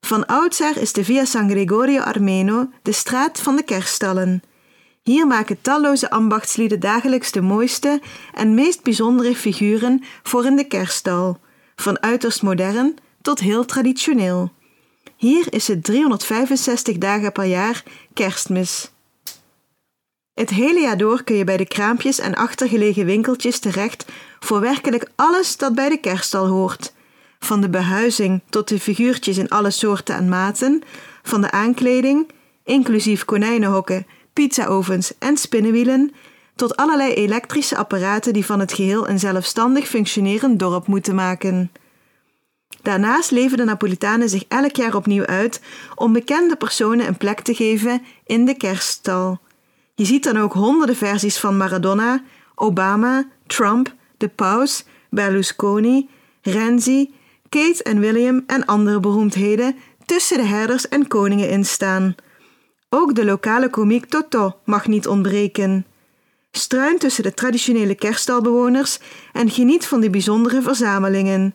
Van 0.00 0.26
oudsher 0.26 0.76
is 0.76 0.92
de 0.92 1.04
Via 1.04 1.24
San 1.24 1.50
Gregorio 1.50 2.00
Armeno 2.00 2.68
de 2.82 2.92
straat 2.92 3.40
van 3.40 3.56
de 3.56 3.62
kerststallen. 3.62 4.42
Hier 5.02 5.26
maken 5.26 5.60
talloze 5.60 6.10
ambachtslieden 6.10 6.80
dagelijks 6.80 7.32
de 7.32 7.40
mooiste 7.40 8.00
en 8.34 8.54
meest 8.54 8.82
bijzondere 8.82 9.34
figuren 9.34 10.02
voor 10.22 10.44
in 10.44 10.56
de 10.56 10.64
kerststal, 10.64 11.38
van 11.76 12.02
uiterst 12.02 12.42
modern 12.42 12.96
tot 13.22 13.40
heel 13.40 13.64
traditioneel. 13.64 14.52
Hier 15.16 15.46
is 15.52 15.68
het 15.68 15.84
365 15.84 16.98
dagen 16.98 17.32
per 17.32 17.44
jaar 17.44 17.82
kerstmis. 18.14 18.90
Het 20.36 20.50
hele 20.50 20.80
jaar 20.80 20.96
door 20.96 21.24
kun 21.24 21.36
je 21.36 21.44
bij 21.44 21.56
de 21.56 21.66
kraampjes 21.66 22.18
en 22.18 22.34
achtergelegen 22.34 23.04
winkeltjes 23.04 23.58
terecht 23.58 24.04
voor 24.40 24.60
werkelijk 24.60 25.10
alles 25.14 25.56
dat 25.56 25.74
bij 25.74 25.88
de 25.88 25.96
kerststal 25.96 26.46
hoort. 26.46 26.92
Van 27.38 27.60
de 27.60 27.68
behuizing 27.68 28.42
tot 28.50 28.68
de 28.68 28.80
figuurtjes 28.80 29.38
in 29.38 29.48
alle 29.48 29.70
soorten 29.70 30.14
en 30.16 30.28
maten, 30.28 30.82
van 31.22 31.40
de 31.40 31.50
aankleding, 31.50 32.30
inclusief 32.64 33.24
konijnenhokken, 33.24 34.06
pizzaovens 34.32 35.12
en 35.18 35.36
spinnenwielen, 35.36 36.14
tot 36.56 36.76
allerlei 36.76 37.12
elektrische 37.12 37.76
apparaten 37.76 38.32
die 38.32 38.46
van 38.46 38.60
het 38.60 38.72
geheel 38.72 39.08
een 39.08 39.18
zelfstandig 39.18 39.88
functionerend 39.88 40.58
dorp 40.58 40.86
moeten 40.86 41.14
maken. 41.14 41.72
Daarnaast 42.82 43.30
leven 43.30 43.56
de 43.56 43.64
Napolitanen 43.64 44.28
zich 44.28 44.44
elk 44.48 44.76
jaar 44.76 44.94
opnieuw 44.94 45.26
uit 45.26 45.60
om 45.94 46.12
bekende 46.12 46.56
personen 46.56 47.06
een 47.06 47.16
plek 47.16 47.40
te 47.40 47.54
geven 47.54 48.02
in 48.24 48.44
de 48.44 48.56
kerststal. 48.56 49.44
Je 49.96 50.04
ziet 50.04 50.24
dan 50.24 50.36
ook 50.36 50.52
honderden 50.52 50.96
versies 50.96 51.38
van 51.38 51.56
Maradona, 51.56 52.22
Obama, 52.54 53.28
Trump, 53.46 53.94
de 54.16 54.28
paus, 54.28 54.84
Berlusconi, 55.10 56.08
Renzi, 56.42 57.14
Kate 57.48 57.82
en 57.82 57.98
William 58.00 58.42
en 58.46 58.64
andere 58.64 59.00
beroemdheden 59.00 59.76
tussen 60.04 60.36
de 60.36 60.44
herders 60.44 60.88
en 60.88 61.08
koningen 61.08 61.50
instaan. 61.50 62.14
Ook 62.88 63.14
de 63.14 63.24
lokale 63.24 63.70
komiek 63.70 64.04
Toto 64.04 64.56
mag 64.64 64.86
niet 64.86 65.06
ontbreken. 65.06 65.86
Struin 66.50 66.98
tussen 66.98 67.22
de 67.22 67.34
traditionele 67.34 67.94
kerststalbewoners 67.94 68.98
en 69.32 69.50
geniet 69.50 69.86
van 69.86 70.00
die 70.00 70.10
bijzondere 70.10 70.62
verzamelingen. 70.62 71.54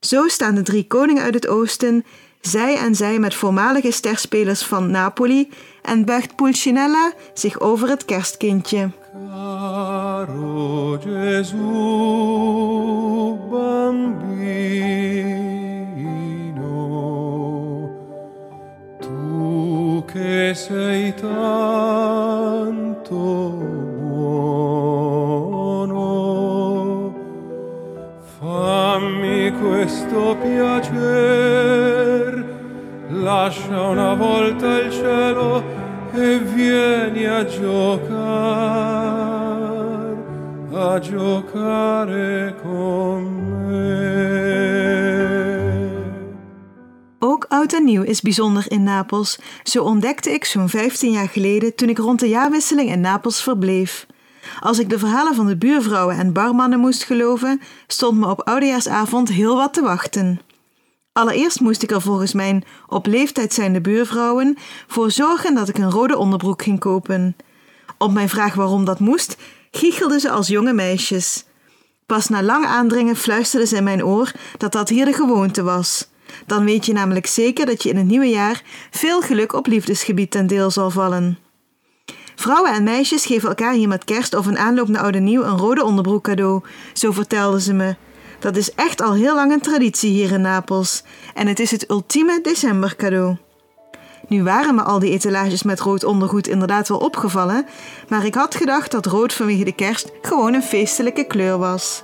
Zo 0.00 0.28
staan 0.28 0.54
de 0.54 0.62
drie 0.62 0.86
koningen 0.86 1.22
uit 1.22 1.34
het 1.34 1.46
oosten, 1.46 2.04
zij 2.40 2.76
en 2.76 2.94
zij 2.94 3.18
met 3.18 3.34
voormalige 3.34 3.90
sterspelers 3.90 4.62
van 4.62 4.90
Napoli 4.90 5.48
en 5.82 6.04
buigt 6.04 6.36
Pulcinella 6.36 7.12
zich 7.32 7.60
over 7.60 7.88
het 7.88 8.04
kerstkindje. 8.04 8.90
Caro 10.18 10.98
Gesù 10.98 11.66
bambino, 13.50 14.40
tu 19.00 20.04
che 20.06 20.54
sei 20.54 21.14
tanto 21.14 21.96
buono, 24.00 24.44
fammi 28.38 29.52
questo 29.60 30.36
piacer, 30.42 31.47
lascia 33.48 33.80
una 33.80 34.14
volta 34.14 34.80
il 34.80 34.92
cielo 34.92 35.64
e 36.12 36.38
vieni 36.38 37.24
a 37.24 37.44
giocare, 37.46 38.16
a 40.74 40.98
giocare 40.98 42.54
con 42.62 43.22
me. 43.66 44.06
Ook 47.18 47.44
oud 47.48 47.72
en 47.72 47.84
nieuw 47.84 48.02
is 48.02 48.20
bijzonder 48.20 48.64
in 48.70 48.82
Napels. 48.82 49.38
Zo 49.62 49.82
ontdekte 49.82 50.30
ik 50.30 50.44
zo'n 50.44 50.68
15 50.68 51.10
jaar 51.10 51.28
geleden 51.28 51.74
toen 51.74 51.88
ik 51.88 51.98
rond 51.98 52.20
de 52.20 52.28
jaarwisseling 52.28 52.90
in 52.90 53.00
Napels 53.00 53.42
verbleef. 53.42 54.06
Als 54.60 54.78
ik 54.78 54.90
de 54.90 54.98
verhalen 54.98 55.34
van 55.34 55.46
de 55.46 55.56
buurvrouwen 55.56 56.16
en 56.16 56.32
barmannen 56.32 56.78
moest 56.78 57.04
geloven, 57.04 57.60
stond 57.86 58.18
me 58.18 58.28
op 58.28 58.40
oudejaarsavond 58.40 59.28
heel 59.28 59.56
wat 59.56 59.74
te 59.74 59.82
wachten. 59.82 60.40
Allereerst 61.18 61.60
moest 61.60 61.82
ik 61.82 61.90
er 61.90 62.00
volgens 62.00 62.32
mijn 62.32 62.64
op 62.86 63.06
leeftijd 63.06 63.54
zijnde 63.54 63.80
buurvrouwen 63.80 64.56
voor 64.86 65.10
zorgen 65.10 65.54
dat 65.54 65.68
ik 65.68 65.78
een 65.78 65.90
rode 65.90 66.16
onderbroek 66.16 66.62
ging 66.62 66.78
kopen. 66.78 67.36
Op 67.98 68.12
mijn 68.12 68.28
vraag 68.28 68.54
waarom 68.54 68.84
dat 68.84 69.00
moest, 69.00 69.36
giechelden 69.70 70.20
ze 70.20 70.30
als 70.30 70.48
jonge 70.48 70.72
meisjes. 70.72 71.44
Pas 72.06 72.28
na 72.28 72.42
lang 72.42 72.64
aandringen 72.64 73.16
fluisterden 73.16 73.68
ze 73.68 73.76
in 73.76 73.84
mijn 73.84 74.04
oor 74.04 74.32
dat 74.58 74.72
dat 74.72 74.88
hier 74.88 75.04
de 75.04 75.12
gewoonte 75.12 75.62
was. 75.62 76.08
Dan 76.46 76.64
weet 76.64 76.86
je 76.86 76.92
namelijk 76.92 77.26
zeker 77.26 77.66
dat 77.66 77.82
je 77.82 77.88
in 77.88 77.96
het 77.96 78.06
nieuwe 78.06 78.28
jaar 78.28 78.62
veel 78.90 79.20
geluk 79.20 79.52
op 79.52 79.66
liefdesgebied 79.66 80.30
ten 80.30 80.46
deel 80.46 80.70
zal 80.70 80.90
vallen. 80.90 81.38
Vrouwen 82.34 82.72
en 82.72 82.82
meisjes 82.82 83.26
geven 83.26 83.48
elkaar 83.48 83.72
hier 83.72 83.88
met 83.88 84.04
kerst 84.04 84.34
of 84.34 84.46
een 84.46 84.58
aanloop 84.58 84.88
naar 84.88 85.02
oude 85.02 85.20
nieuw 85.20 85.42
een 85.42 85.58
rode 85.58 85.84
onderbroek 85.84 86.24
cadeau, 86.24 86.62
zo 86.92 87.12
vertelden 87.12 87.60
ze 87.60 87.72
me. 87.72 87.96
Dat 88.38 88.56
is 88.56 88.74
echt 88.74 89.00
al 89.00 89.14
heel 89.14 89.34
lang 89.34 89.52
een 89.52 89.60
traditie 89.60 90.10
hier 90.10 90.32
in 90.32 90.40
Napels 90.40 91.02
en 91.34 91.46
het 91.46 91.60
is 91.60 91.70
het 91.70 91.90
ultieme 91.90 92.40
decembercadeau. 92.42 93.36
Nu 94.28 94.42
waren 94.42 94.74
me 94.74 94.82
al 94.82 94.98
die 94.98 95.10
etalages 95.10 95.62
met 95.62 95.80
rood 95.80 96.04
ondergoed 96.04 96.48
inderdaad 96.48 96.88
wel 96.88 96.98
opgevallen, 96.98 97.66
maar 98.08 98.24
ik 98.24 98.34
had 98.34 98.54
gedacht 98.54 98.90
dat 98.90 99.06
rood 99.06 99.32
vanwege 99.32 99.64
de 99.64 99.74
kerst 99.74 100.10
gewoon 100.22 100.54
een 100.54 100.62
feestelijke 100.62 101.24
kleur 101.24 101.58
was. 101.58 102.02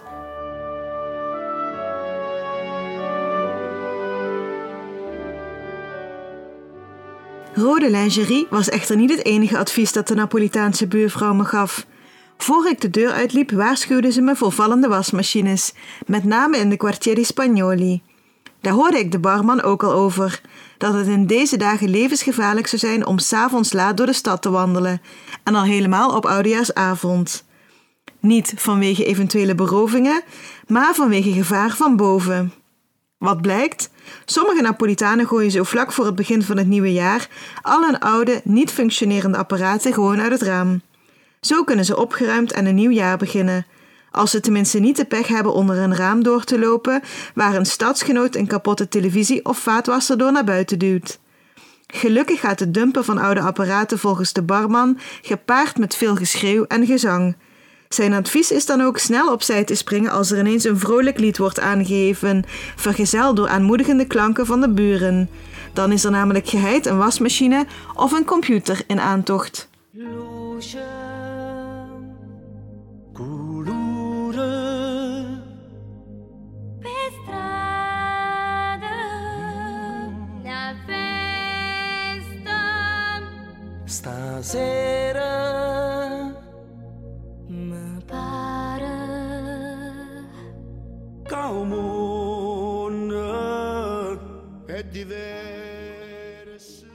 Rode 7.55 7.91
lingerie 7.91 8.47
was 8.51 8.69
echter 8.69 8.97
niet 8.97 9.11
het 9.11 9.25
enige 9.25 9.59
advies 9.59 9.93
dat 9.93 10.09
de 10.09 10.15
Napolitaanse 10.15 10.87
buurvrouw 10.87 11.35
me 11.35 11.45
gaf. 11.45 11.87
Voor 12.45 12.67
ik 12.67 12.81
de 12.81 12.91
deur 12.91 13.13
uitliep, 13.13 13.51
waarschuwde 13.51 14.13
ze 14.13 14.21
me 14.21 14.37
voor 14.37 14.53
vallende 14.53 14.89
wasmachines, 14.89 15.73
met 16.07 16.25
name 16.25 16.57
in 16.57 16.69
de 16.69 16.77
Quartieri 16.77 17.25
Spagnoli. 17.25 18.03
Daar 18.61 18.73
hoorde 18.73 18.99
ik 18.99 19.13
de 19.13 19.19
barman 19.19 19.63
ook 19.63 19.83
al 19.83 19.93
over, 19.93 20.41
dat 20.79 20.95
het 20.95 21.07
in 21.07 21.27
deze 21.27 21.57
dagen 21.57 21.89
levensgevaarlijk 21.89 22.67
zou 22.67 22.81
zijn 22.81 23.07
om 23.07 23.19
s'avonds 23.19 23.73
laat 23.73 23.97
door 23.97 24.07
de 24.07 24.13
stad 24.13 24.43
te 24.43 24.51
wandelen, 24.51 25.01
en 25.43 25.55
al 25.55 25.63
helemaal 25.63 26.17
op 26.17 26.27
oudejaarsavond. 26.27 27.45
Niet 28.21 28.53
vanwege 28.57 29.05
eventuele 29.05 29.55
berovingen, 29.55 30.23
maar 30.67 30.95
vanwege 30.95 31.33
gevaar 31.33 31.71
van 31.71 31.97
boven. 31.97 32.53
Wat 33.19 33.43
blijkt? 33.43 33.91
Sommige 34.25 34.63
Napolitanen 34.63 35.27
gooien 35.27 35.51
zo 35.51 35.63
vlak 35.63 35.93
voor 35.93 36.07
het 36.07 36.15
begin 36.15 36.43
van 36.43 36.57
het 36.57 36.67
nieuwe 36.67 36.93
jaar 36.93 37.29
al 37.63 37.85
hun 37.85 37.99
oude, 37.99 38.41
niet 38.45 38.71
functionerende 38.71 39.39
apparaten 39.39 39.93
gewoon 39.93 40.21
uit 40.21 40.33
het 40.33 40.43
raam. 40.43 40.81
Zo 41.45 41.65
kunnen 41.65 41.85
ze 41.85 41.97
opgeruimd 41.97 42.55
aan 42.55 42.65
een 42.65 42.75
nieuw 42.75 42.91
jaar 42.91 43.17
beginnen. 43.17 43.67
Als 44.11 44.31
ze 44.31 44.41
tenminste 44.41 44.79
niet 44.79 44.97
de 44.97 45.05
pech 45.05 45.27
hebben 45.27 45.53
onder 45.53 45.79
een 45.79 45.97
raam 45.97 46.23
door 46.23 46.45
te 46.45 46.59
lopen 46.59 47.03
waar 47.35 47.55
een 47.55 47.67
stadsgenoot 47.67 48.35
een 48.35 48.47
kapotte 48.47 48.89
televisie 48.89 49.45
of 49.45 49.59
vaatwasser 49.59 50.19
door 50.19 50.33
naar 50.33 50.45
buiten 50.45 50.79
duwt. 50.79 51.19
Gelukkig 51.87 52.41
gaat 52.41 52.61
het 52.61 52.75
dumpen 52.75 53.05
van 53.05 53.19
oude 53.19 53.41
apparaten 53.41 53.99
volgens 53.99 54.33
de 54.33 54.43
barman 54.43 54.99
gepaard 55.23 55.79
met 55.79 55.97
veel 55.97 56.17
geschreeuw 56.17 56.65
en 56.65 56.87
gezang. 56.87 57.37
Zijn 57.89 58.13
advies 58.13 58.51
is 58.51 58.67
dan 58.67 58.81
ook 58.81 58.99
snel 58.99 59.33
opzij 59.33 59.65
te 59.65 59.75
springen 59.75 60.11
als 60.11 60.31
er 60.31 60.39
ineens 60.39 60.65
een 60.65 60.79
vrolijk 60.79 61.19
lied 61.19 61.39
wordt 61.39 61.61
aangegeven, 61.61 62.45
vergezeld 62.77 63.37
door 63.37 63.49
aanmoedigende 63.49 64.07
klanken 64.07 64.47
van 64.47 64.61
de 64.61 64.71
buren. 64.71 65.31
Dan 65.73 65.93
is 65.93 66.05
er 66.05 66.11
namelijk 66.11 66.49
geheid 66.49 66.87
een 66.87 66.99
wasmachine 66.99 67.67
of 67.95 68.13
een 68.13 68.25
computer 68.25 68.83
in 68.87 69.01
aantocht. 69.01 69.69
Sera. 84.45 86.33
Me 87.49 88.03
diverso. 94.93 96.87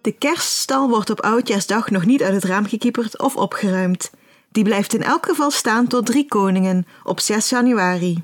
De 0.00 0.12
kerststal 0.12 0.88
wordt 0.88 1.10
op 1.10 1.20
oudjaarsdag 1.20 1.90
nog 1.90 2.04
niet 2.04 2.22
uit 2.22 2.34
het 2.34 2.44
raam 2.44 2.66
gekieperd 2.66 3.18
of 3.18 3.36
opgeruimd. 3.36 4.10
Die 4.52 4.64
blijft 4.64 4.94
in 4.94 5.02
elk 5.02 5.26
geval 5.26 5.50
staan 5.50 5.86
tot 5.86 6.06
drie 6.06 6.28
koningen 6.28 6.86
op 7.04 7.20
6 7.20 7.48
januari. 7.48 8.22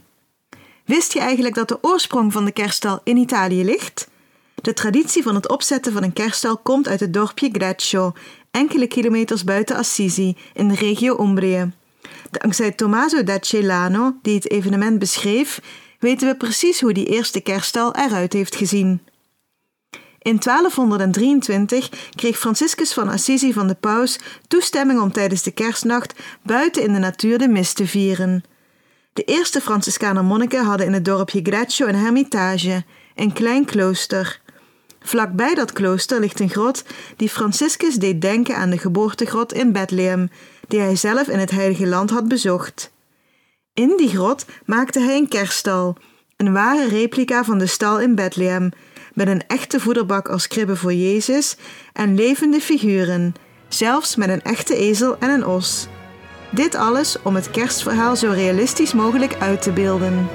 Wist 0.85 1.12
je 1.12 1.21
eigenlijk 1.21 1.54
dat 1.54 1.68
de 1.68 1.78
oorsprong 1.80 2.33
van 2.33 2.44
de 2.44 2.52
kerststal 2.52 3.00
in 3.04 3.16
Italië 3.16 3.64
ligt? 3.64 4.09
De 4.54 4.73
traditie 4.73 5.23
van 5.23 5.35
het 5.35 5.49
opzetten 5.49 5.92
van 5.92 6.02
een 6.02 6.12
kerststal 6.12 6.56
komt 6.56 6.88
uit 6.88 7.00
het 7.00 7.12
dorpje 7.12 7.49
Greccio, 7.52 8.12
enkele 8.54 8.87
kilometers 8.87 9.44
buiten 9.44 9.76
Assisi, 9.76 10.37
in 10.52 10.68
de 10.68 10.75
regio 10.75 11.20
Umbrië. 11.20 11.73
Dankzij 12.30 12.73
Tommaso 12.73 13.23
da 13.23 13.38
Celano, 13.40 14.16
die 14.23 14.34
het 14.34 14.50
evenement 14.50 14.99
beschreef, 14.99 15.61
weten 15.99 16.28
we 16.28 16.37
precies 16.37 16.80
hoe 16.80 16.92
die 16.92 17.06
eerste 17.06 17.40
kerststal 17.40 17.94
eruit 17.94 18.32
heeft 18.32 18.56
gezien. 18.56 19.00
In 20.18 20.38
1223 20.38 21.88
kreeg 22.14 22.38
Franciscus 22.38 22.92
van 22.92 23.08
Assisi 23.08 23.52
van 23.52 23.66
de 23.66 23.75
paus 23.75 24.18
toestemming 24.49 25.00
om 25.00 25.12
tijdens 25.12 25.42
de 25.42 25.50
kerstnacht 25.50 26.14
buiten 26.42 26.82
in 26.82 26.92
de 26.92 26.99
natuur 26.99 27.38
de 27.38 27.49
mis 27.49 27.73
te 27.73 27.87
vieren. 27.87 28.44
De 29.12 29.23
eerste 29.23 29.61
Franciscaner 29.61 30.25
monniken 30.25 30.64
hadden 30.64 30.87
in 30.87 30.92
het 30.92 31.04
dorpje 31.04 31.40
Greccio 31.42 31.87
een 31.87 31.94
hermitage, 31.94 32.84
een 33.14 33.32
klein 33.32 33.64
klooster. 33.64 34.40
Vlakbij 35.06 35.54
dat 35.54 35.73
klooster 35.73 36.20
ligt 36.20 36.40
een 36.40 36.50
grot 36.50 36.84
die 37.16 37.28
Franciscus 37.28 37.94
deed 37.94 38.20
denken 38.20 38.56
aan 38.56 38.70
de 38.70 38.78
geboortegrot 38.78 39.52
in 39.52 39.73
Bethlehem, 39.73 40.30
die 40.68 40.80
hij 40.80 40.96
zelf 40.96 41.28
in 41.28 41.38
het 41.38 41.50
Heilige 41.50 41.87
Land 41.87 42.11
had 42.11 42.28
bezocht. 42.28 42.92
In 43.75 43.94
die 43.96 44.08
grot 44.08 44.44
maakte 44.64 45.00
hij 45.00 45.16
een 45.16 45.28
kerststal, 45.28 45.96
een 46.37 46.52
ware 46.52 46.88
replica 46.88 47.44
van 47.44 47.58
de 47.58 47.66
stal 47.66 48.00
in 48.00 48.14
Bethlehem, 48.14 48.70
met 49.14 49.28
een 49.28 49.46
echte 49.46 49.80
voederbak 49.80 50.28
als 50.28 50.49
kribbe 50.49 50.76
voor 50.76 50.94
Jezus 50.94 51.56
en 51.92 52.14
levende 52.14 52.61
figuren, 52.61 53.34
zelfs 53.68 54.16
met 54.16 54.28
een 54.28 54.42
echte 54.42 54.76
ezel 54.76 55.16
en 55.18 55.30
een 55.30 55.46
os. 55.46 55.87
Dit 56.50 56.75
alles 56.75 57.16
om 57.23 57.34
het 57.34 57.50
kerstverhaal 57.50 58.16
zo 58.16 58.30
realistisch 58.30 58.92
mogelijk 58.92 59.37
uit 59.38 59.62
te 59.62 59.73
beelden. 59.73 60.28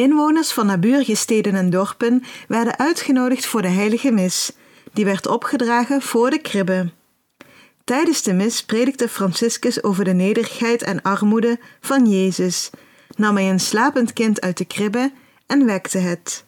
Inwoners 0.00 0.52
van 0.52 0.66
naburige 0.66 1.14
steden 1.14 1.54
en 1.54 1.70
dorpen 1.70 2.22
werden 2.48 2.78
uitgenodigd 2.78 3.46
voor 3.46 3.62
de 3.62 3.68
heilige 3.68 4.10
mis. 4.10 4.52
Die 4.92 5.04
werd 5.04 5.26
opgedragen 5.26 6.02
voor 6.02 6.30
de 6.30 6.38
kribbe. 6.38 6.90
Tijdens 7.84 8.22
de 8.22 8.32
mis 8.32 8.64
predikte 8.64 9.08
Franciscus 9.08 9.82
over 9.82 10.04
de 10.04 10.12
nederigheid 10.12 10.82
en 10.82 11.02
armoede 11.02 11.58
van 11.80 12.06
Jezus, 12.06 12.70
nam 13.16 13.36
hij 13.36 13.50
een 13.50 13.60
slapend 13.60 14.12
kind 14.12 14.40
uit 14.40 14.58
de 14.58 14.64
kribbe 14.64 15.12
en 15.46 15.66
wekte 15.66 15.98
het. 15.98 16.44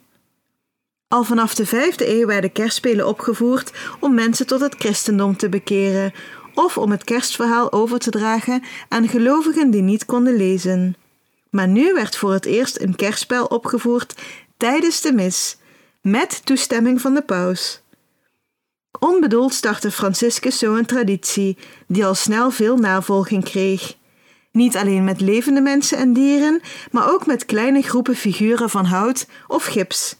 Al 1.09 1.25
vanaf 1.25 1.55
de 1.55 1.67
vijfde 1.67 2.19
eeuw 2.19 2.27
werden 2.27 2.53
kerstspelen 2.53 3.07
opgevoerd 3.09 3.73
om 4.01 4.15
mensen 4.15 4.47
tot 4.47 4.61
het 4.61 4.75
christendom 4.79 5.37
te 5.37 5.49
bekeren 5.49 6.13
of 6.55 6.79
om 6.79 6.91
het 6.91 7.05
kerstverhaal 7.05 7.73
over 7.73 7.99
te 7.99 8.11
dragen 8.11 8.63
aan 8.89 9.09
gelovigen 9.09 9.71
die 9.71 9.83
niet 9.83 10.05
konden 10.05 10.37
lezen. 10.37 10.97
Maar 11.53 11.69
nu 11.69 11.93
werd 11.93 12.17
voor 12.17 12.33
het 12.33 12.45
eerst 12.45 12.81
een 12.81 12.97
kerstspel 12.97 13.45
opgevoerd 13.45 14.15
tijdens 14.57 15.01
de 15.01 15.13
mis, 15.13 15.57
met 16.01 16.41
toestemming 16.45 17.01
van 17.01 17.15
de 17.15 17.23
paus. 17.23 17.83
Onbedoeld 18.99 19.55
startte 19.55 19.91
Franciscus 19.91 20.59
zo 20.59 20.75
een 20.75 20.87
traditie, 20.87 21.59
die 21.87 22.05
al 22.05 22.15
snel 22.15 22.51
veel 22.51 22.77
navolging 22.77 23.45
kreeg. 23.45 23.97
Niet 24.53 24.77
alleen 24.77 25.05
met 25.05 25.21
levende 25.21 25.61
mensen 25.61 25.99
en 25.99 26.13
dieren, 26.13 26.61
maar 26.91 27.13
ook 27.13 27.27
met 27.27 27.45
kleine 27.45 27.83
groepen 27.83 28.17
figuren 28.17 28.71
van 28.71 28.85
hout 28.85 29.27
of 29.47 29.65
gips. 29.65 30.17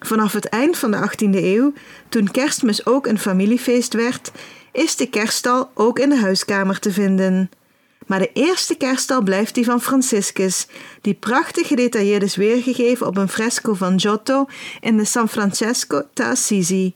Vanaf 0.00 0.32
het 0.32 0.48
eind 0.48 0.78
van 0.78 0.90
de 0.90 1.10
18e 1.10 1.34
eeuw, 1.34 1.72
toen 2.08 2.30
kerstmis 2.30 2.86
ook 2.86 3.06
een 3.06 3.18
familiefeest 3.18 3.94
werd, 3.94 4.30
is 4.72 4.96
de 4.96 5.06
kerststal 5.06 5.70
ook 5.74 5.98
in 5.98 6.08
de 6.08 6.18
huiskamer 6.18 6.78
te 6.78 6.92
vinden. 6.92 7.50
Maar 8.10 8.18
de 8.18 8.30
eerste 8.32 8.74
kerststal 8.74 9.22
blijft 9.22 9.54
die 9.54 9.64
van 9.64 9.80
Franciscus, 9.80 10.66
die 11.00 11.14
prachtig 11.14 11.66
gedetailleerd 11.66 12.22
is 12.22 12.36
weergegeven 12.36 13.06
op 13.06 13.16
een 13.16 13.28
fresco 13.28 13.74
van 13.74 14.00
Giotto 14.00 14.46
in 14.80 14.96
de 14.96 15.04
San 15.04 15.28
Francesco 15.28 16.02
te 16.12 16.24
Assisi. 16.24 16.94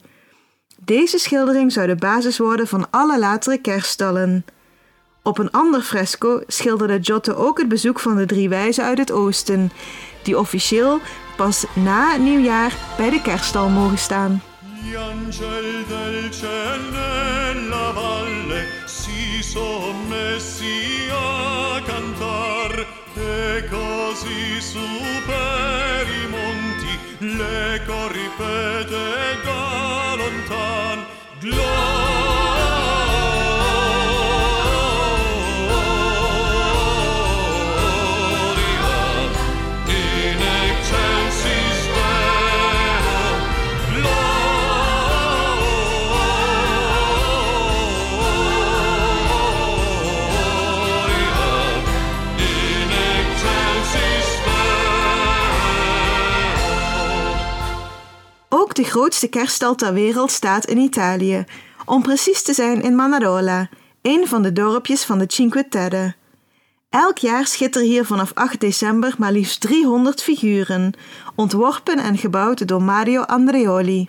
Deze 0.76 1.18
schildering 1.18 1.72
zou 1.72 1.86
de 1.86 1.94
basis 1.94 2.38
worden 2.38 2.66
van 2.66 2.90
alle 2.90 3.18
latere 3.18 3.58
kerststallen. 3.58 4.44
Op 5.22 5.38
een 5.38 5.50
ander 5.50 5.80
fresco 5.80 6.42
schilderde 6.46 6.98
Giotto 7.00 7.32
ook 7.34 7.58
het 7.58 7.68
bezoek 7.68 8.00
van 8.00 8.16
de 8.16 8.26
drie 8.26 8.48
wijzen 8.48 8.84
uit 8.84 8.98
het 8.98 9.12
oosten, 9.12 9.72
die 10.22 10.38
officieel 10.38 11.00
pas 11.36 11.64
na 11.74 12.12
het 12.12 12.20
nieuwjaar 12.20 12.76
bij 12.96 13.10
de 13.10 13.22
kerststal 13.22 13.68
mogen 13.68 13.98
staan. 13.98 14.42
But. 28.36 28.93
De 58.84 58.90
grootste 58.90 59.28
kerststal 59.28 59.74
ter 59.74 59.92
wereld 59.92 60.30
staat 60.30 60.64
in 60.64 60.78
Italië, 60.78 61.44
om 61.84 62.02
precies 62.02 62.42
te 62.42 62.52
zijn 62.52 62.82
in 62.82 62.94
Manarola, 62.94 63.68
een 64.02 64.26
van 64.26 64.42
de 64.42 64.52
dorpjes 64.52 65.04
van 65.04 65.18
de 65.18 65.24
Cinque 65.26 65.68
Terre. 65.68 66.14
Elk 66.90 67.18
jaar 67.18 67.46
schitteren 67.46 67.88
hier 67.88 68.04
vanaf 68.04 68.30
8 68.34 68.60
december 68.60 69.14
maar 69.18 69.32
liefst 69.32 69.60
300 69.60 70.22
figuren, 70.22 70.92
ontworpen 71.34 71.98
en 71.98 72.18
gebouwd 72.18 72.68
door 72.68 72.82
Mario 72.82 73.20
Andreoli. 73.20 74.08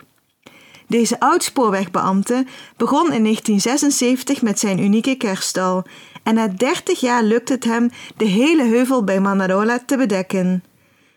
Deze 0.88 1.20
oud-spoorwegbeambte 1.20 2.44
begon 2.76 3.12
in 3.12 3.22
1976 3.22 4.42
met 4.42 4.58
zijn 4.58 4.78
unieke 4.78 5.14
kerststal 5.14 5.84
en 6.22 6.34
na 6.34 6.48
30 6.48 7.00
jaar 7.00 7.22
lukt 7.22 7.48
het 7.48 7.64
hem 7.64 7.90
de 8.16 8.24
hele 8.24 8.64
heuvel 8.64 9.04
bij 9.04 9.20
Manarola 9.20 9.78
te 9.86 9.96
bedekken. 9.96 10.64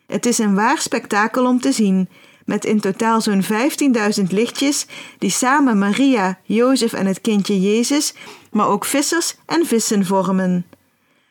Het 0.08 0.26
is 0.26 0.38
een 0.38 0.56
waar 0.56 0.78
spektakel 0.78 1.46
om 1.46 1.60
te 1.62 1.72
zien, 1.72 2.10
met 2.50 2.66
in 2.66 2.80
totaal 2.80 3.22
zo'n 3.22 3.44
15.000 3.44 4.24
lichtjes 4.30 4.86
die 5.18 5.30
samen 5.30 5.78
Maria, 5.78 6.40
Jozef 6.44 6.94
en 6.94 7.06
het 7.06 7.22
kindje 7.22 7.62
Jezus, 7.62 8.14
maar 8.52 8.68
ook 8.68 8.86
vissers 8.86 9.36
en 9.46 9.66
vissen 9.66 10.06
vormen. 10.06 10.66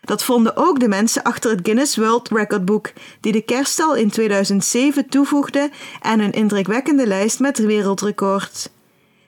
Dat 0.00 0.24
vonden 0.24 0.56
ook 0.56 0.80
de 0.80 0.88
mensen 0.88 1.22
achter 1.22 1.50
het 1.50 1.60
Guinness 1.62 1.96
World 1.96 2.28
Record 2.28 2.64
Boek, 2.64 2.92
die 3.20 3.32
de 3.32 3.40
kerststal 3.40 3.94
in 3.94 4.10
2007 4.10 5.08
toevoegde 5.08 5.70
aan 6.00 6.20
een 6.20 6.32
indrukwekkende 6.32 7.06
lijst 7.06 7.40
met 7.40 7.58
wereldrecords. 7.58 8.68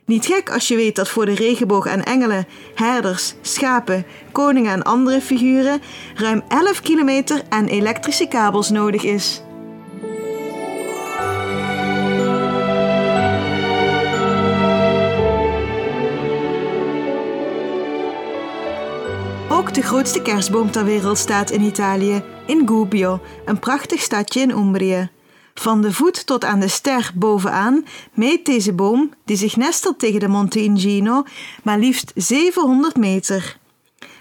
Niet 0.04 0.26
gek 0.26 0.50
als 0.50 0.68
je 0.68 0.76
weet 0.76 0.96
dat 0.96 1.08
voor 1.08 1.26
de 1.26 1.34
regenboog 1.34 1.86
en 1.86 2.04
engelen, 2.04 2.46
herders, 2.74 3.34
schapen, 3.40 4.06
koningen 4.32 4.72
en 4.72 4.82
andere 4.82 5.20
figuren 5.20 5.80
ruim 6.14 6.42
11 6.48 6.80
kilometer 6.80 7.42
aan 7.48 7.66
elektrische 7.66 8.28
kabels 8.28 8.70
nodig 8.70 9.02
is. 9.02 9.42
Ook 19.60 19.74
de 19.74 19.82
grootste 19.82 20.22
kerstboom 20.22 20.70
ter 20.70 20.84
wereld 20.84 21.18
staat 21.18 21.50
in 21.50 21.62
Italië, 21.62 22.22
in 22.46 22.68
Gubbio, 22.68 23.20
een 23.44 23.58
prachtig 23.58 24.00
stadje 24.00 24.40
in 24.40 24.50
Umbrië. 24.50 25.10
Van 25.54 25.82
de 25.82 25.92
voet 25.92 26.26
tot 26.26 26.44
aan 26.44 26.60
de 26.60 26.68
ster 26.68 27.10
bovenaan 27.14 27.84
meet 28.14 28.46
deze 28.46 28.72
boom, 28.72 29.12
die 29.24 29.36
zich 29.36 29.56
nestelt 29.56 29.98
tegen 29.98 30.20
de 30.20 30.28
Monte 30.28 30.62
Ingino, 30.62 31.22
maar 31.62 31.78
liefst 31.78 32.12
700 32.14 32.96
meter. 32.96 33.58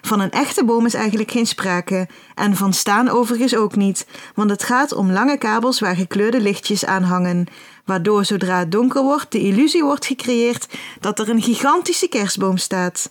Van 0.02 0.20
een 0.20 0.32
echte 0.32 0.66
boom 0.66 0.86
is 0.86 0.94
eigenlijk 0.94 1.32
geen 1.32 1.48
sprake, 1.48 2.08
en 2.36 2.56
van 2.56 2.74
staan 2.74 3.10
overigens 3.10 3.56
ook 3.56 3.76
niet, 3.76 4.08
want 4.36 4.50
het 4.50 4.64
gaat 4.64 4.94
om 4.94 5.12
lange 5.12 5.38
kabels 5.38 5.80
waar 5.80 5.96
gekleurde 5.96 6.42
lichtjes 6.42 6.86
aan 6.86 7.04
hangen, 7.04 7.48
waardoor 7.86 8.26
zodra 8.26 8.60
het 8.60 8.72
donker 8.72 9.04
wordt 9.04 9.32
de 9.32 9.40
illusie 9.40 9.84
wordt 9.84 10.06
gecreëerd 10.06 10.68
dat 11.00 11.20
er 11.20 11.30
een 11.30 11.42
gigantische 11.42 12.08
kerstboom 12.08 12.58
staat. 12.58 13.10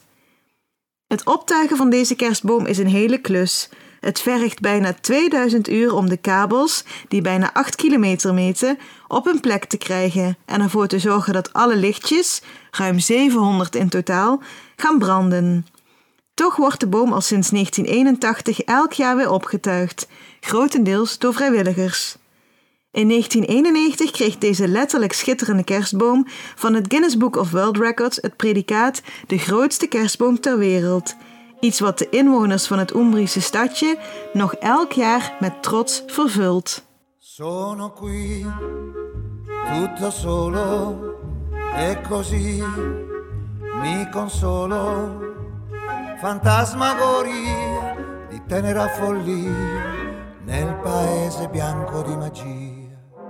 Het 1.09 1.25
optuigen 1.25 1.77
van 1.77 1.91
deze 1.91 2.15
kerstboom 2.15 2.67
is 2.67 2.79
een 2.79 2.89
hele 2.89 3.19
klus. 3.19 3.69
Het 4.01 4.21
vergt 4.21 4.61
bijna 4.61 4.95
2000 5.01 5.69
uur 5.69 5.95
om 5.95 6.09
de 6.09 6.17
kabels, 6.17 6.85
die 7.09 7.23
bijna 7.23 7.53
8 7.53 7.77
kilometer 7.77 8.35
meten, 8.35 8.79
op 9.07 9.27
een 9.27 9.41
plek 9.41 9.65
te 9.65 9.77
krijgen 9.77 10.37
en 10.45 10.61
ervoor 10.61 10.87
te 10.87 10.99
zorgen 10.99 11.33
dat 11.33 11.53
alle 11.53 11.77
lichtjes, 11.77 12.43
ruim 12.71 12.99
700 12.99 13.75
in 13.75 13.89
totaal, 13.89 14.43
gaan 14.77 14.99
branden. 14.99 15.67
Toch 16.35 16.57
wordt 16.57 16.81
de 16.81 16.89
boom 16.89 17.13
al 17.13 17.21
sinds 17.21 17.51
1981 17.51 18.61
elk 18.61 18.93
jaar 18.93 19.17
weer 19.17 19.31
opgetuigd, 19.31 20.09
grotendeels 20.41 21.19
door 21.19 21.35
vrijwilligers. 21.35 22.17
In 22.91 23.09
1991 23.09 24.11
kreeg 24.11 24.39
deze 24.39 24.69
letterlijk 24.69 25.13
schitterende 25.13 25.65
kerstboom 25.65 26.27
van 26.55 26.75
het 26.75 26.85
Guinness 26.89 27.17
Book 27.17 27.37
of 27.37 27.51
World 27.51 27.77
Records 27.77 28.19
het 28.21 28.37
predicaat 28.37 29.03
de 29.27 29.39
grootste 29.39 29.87
kerstboom 29.87 30.41
ter 30.41 30.59
wereld. 30.59 31.17
Iets 31.61 31.81
wat 31.81 31.99
de 31.99 32.09
inwoners 32.09 32.67
van 32.67 32.79
het 32.79 32.95
Umbrische 32.95 33.41
stadje 33.41 33.99
nog 34.33 34.55
elk 34.55 34.93
jaar 34.93 35.37
met 35.41 35.63
trots 35.63 36.03
vervult. 36.07 36.87
Sono 37.19 37.91
qui, 37.93 38.47
tutto 39.73 40.11
solo, 40.11 40.99
e 41.77 42.01
così 42.09 42.63
mi 43.83 44.09
consolo. 44.11 45.17
Fantasmagoria 46.21 47.97
di 48.29 48.41
tenera 48.47 48.89
follia 48.89 49.97
nel 50.45 50.75
paese 50.83 51.49
bianco 51.49 52.03
di 52.03 52.17
magia. 52.17 52.68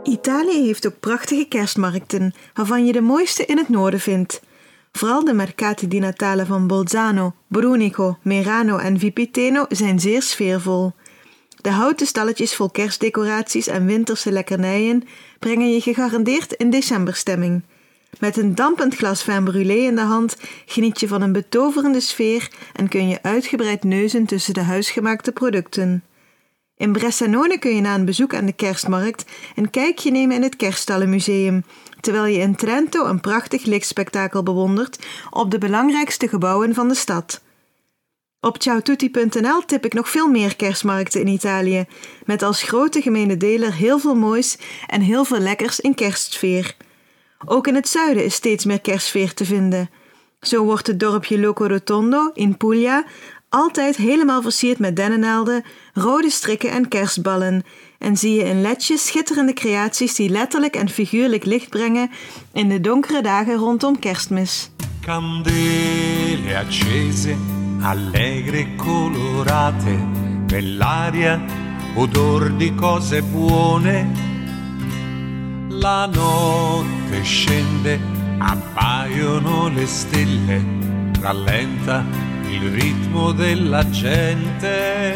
Italië 0.08 0.64
heeft 0.64 0.86
ook 0.86 1.00
prachtige 1.00 1.46
kerstmarkten, 1.48 2.34
waarvan 2.54 2.86
je 2.86 2.92
de 2.92 3.00
mooiste 3.00 3.44
in 3.44 3.58
het 3.58 3.68
noorden 3.68 4.00
vindt. 4.00 4.40
Vooral 4.92 5.24
de 5.24 5.32
Mercati 5.32 5.88
di 5.88 5.98
Natale 5.98 6.46
van 6.46 6.66
Bolzano, 6.66 7.34
Brunico, 7.48 8.18
Merano 8.22 8.76
en 8.76 8.98
Vipiteno 8.98 9.66
zijn 9.68 10.00
zeer 10.00 10.22
sfeervol. 10.22 10.92
De 11.60 11.70
houten 11.70 12.06
stalletjes 12.06 12.54
vol 12.54 12.70
kerstdecoraties 12.70 13.66
en 13.66 13.86
winterse 13.86 14.32
lekkernijen 14.32 15.04
brengen 15.38 15.72
je 15.72 15.80
gegarandeerd 15.80 16.52
in 16.52 16.70
decemberstemming. 16.70 17.62
Met 18.18 18.36
een 18.36 18.54
dampend 18.54 18.94
glas 18.94 19.22
vin 19.22 19.44
brûlé 19.44 19.78
in 19.86 19.94
de 19.94 20.00
hand 20.00 20.36
geniet 20.66 21.00
je 21.00 21.08
van 21.08 21.22
een 21.22 21.32
betoverende 21.32 22.00
sfeer 22.00 22.50
en 22.72 22.88
kun 22.88 23.08
je 23.08 23.22
uitgebreid 23.22 23.84
neuzen 23.84 24.26
tussen 24.26 24.54
de 24.54 24.62
huisgemaakte 24.62 25.32
producten. 25.32 26.02
In 26.78 26.92
Bressanone 26.92 27.58
kun 27.58 27.74
je 27.74 27.80
na 27.80 27.94
een 27.94 28.04
bezoek 28.04 28.34
aan 28.34 28.46
de 28.46 28.52
kerstmarkt 28.52 29.24
een 29.56 29.70
kijkje 29.70 30.10
nemen 30.10 30.36
in 30.36 30.42
het 30.42 30.56
Kerststallenmuseum, 30.56 31.64
terwijl 32.00 32.26
je 32.26 32.38
in 32.38 32.56
Trento 32.56 33.04
een 33.04 33.20
prachtig 33.20 33.64
lichtspektakel 33.64 34.42
bewondert 34.42 35.06
op 35.30 35.50
de 35.50 35.58
belangrijkste 35.58 36.28
gebouwen 36.28 36.74
van 36.74 36.88
de 36.88 36.94
stad. 36.94 37.40
Op 38.40 38.62
ciaotutti.nl 38.62 39.64
tip 39.66 39.84
ik 39.84 39.92
nog 39.92 40.08
veel 40.08 40.28
meer 40.28 40.56
kerstmarkten 40.56 41.20
in 41.20 41.28
Italië, 41.28 41.86
met 42.24 42.42
als 42.42 42.62
grote 42.62 43.02
gemene 43.02 43.36
deler 43.36 43.74
heel 43.74 43.98
veel 43.98 44.14
moois 44.14 44.58
en 44.86 45.00
heel 45.00 45.24
veel 45.24 45.40
lekkers 45.40 45.80
in 45.80 45.94
kerstsfeer. 45.94 46.76
Ook 47.44 47.66
in 47.66 47.74
het 47.74 47.88
zuiden 47.88 48.24
is 48.24 48.34
steeds 48.34 48.64
meer 48.64 48.80
kerstsfeer 48.80 49.34
te 49.34 49.44
vinden. 49.44 49.90
Zo 50.40 50.64
wordt 50.64 50.86
het 50.86 51.00
dorpje 51.00 51.40
Loco 51.40 51.66
Rotondo 51.66 52.30
in 52.34 52.56
Puglia 52.56 53.04
altijd 53.48 53.96
helemaal 53.96 54.42
versierd 54.42 54.78
met 54.78 54.96
dennennaalden, 54.96 55.64
rode 55.92 56.30
strikken 56.30 56.70
en 56.70 56.88
kerstballen. 56.88 57.62
En 57.98 58.16
zie 58.16 58.34
je 58.34 58.44
in 58.44 58.60
ledjes 58.60 59.06
schitterende 59.06 59.52
creaties 59.52 60.14
die 60.14 60.28
letterlijk 60.28 60.76
en 60.76 60.88
figuurlijk 60.88 61.44
licht 61.44 61.68
brengen 61.68 62.10
in 62.52 62.68
de 62.68 62.80
donkere 62.80 63.22
dagen 63.22 63.54
rondom 63.54 63.98
kerstmis. 63.98 64.70
Candele 65.00 66.56
accese, 66.56 67.34
allegre 67.80 68.66
colorate, 68.76 69.96
nell'aria 70.46 71.40
odor 71.96 72.56
di 72.56 72.74
cose 72.74 73.22
buone. 73.22 74.06
La 75.68 76.06
notte 76.06 77.22
scende, 77.24 77.98
appaiono 78.38 79.68
le 79.68 79.86
stelle, 79.86 80.62
rallenta 81.20 82.04
il 82.50 82.70
ritmo 82.70 83.32
della 83.32 83.84
gente. 83.90 85.14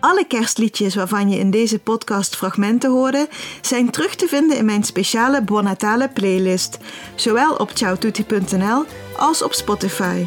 Alle 0.00 0.24
kerstliedjes 0.26 0.94
waarvan 0.94 1.30
je 1.30 1.38
in 1.38 1.50
deze 1.50 1.78
podcast 1.78 2.36
fragmenten 2.36 2.90
hoorde, 2.90 3.28
zijn 3.60 3.90
terug 3.90 4.14
te 4.14 4.26
vinden 4.26 4.56
in 4.56 4.64
mijn 4.64 4.84
speciale 4.84 5.42
Buon 5.42 5.64
Natale 5.64 6.08
playlist, 6.08 6.78
zowel 7.14 7.54
op 7.54 7.70
ciaotutti.nl 7.74 8.84
als 9.16 9.42
op 9.42 9.52
Spotify. 9.52 10.26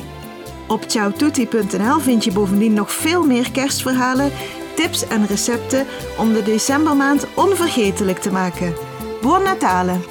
Op 0.68 0.84
ciaotutti.nl 0.88 2.00
vind 2.00 2.24
je 2.24 2.32
bovendien 2.32 2.74
nog 2.74 2.92
veel 2.92 3.26
meer 3.26 3.52
kerstverhalen, 3.52 4.32
tips 4.76 5.08
en 5.08 5.28
recepten 5.28 5.86
om 6.18 6.34
de 6.34 6.44
decembermaand 6.44 7.28
onvergetelijk 7.36 8.18
te 8.20 8.32
maken. 8.32 8.74
Buon 9.22 9.44
Natale! 9.44 10.11